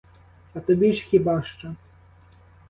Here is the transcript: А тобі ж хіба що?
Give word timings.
А 0.53 0.59
тобі 0.59 0.91
ж 0.93 1.03
хіба 1.03 1.43
що? 1.43 1.73